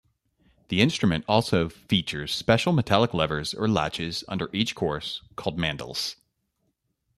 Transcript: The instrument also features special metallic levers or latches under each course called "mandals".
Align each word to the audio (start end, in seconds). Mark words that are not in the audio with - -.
The 0.69 0.81
instrument 0.81 1.25
also 1.27 1.69
features 1.69 2.33
special 2.33 2.73
metallic 2.73 3.13
levers 3.13 3.53
or 3.53 3.67
latches 3.67 4.23
under 4.27 4.49
each 4.51 4.73
course 4.73 5.21
called 5.35 5.59
"mandals". 5.59 6.15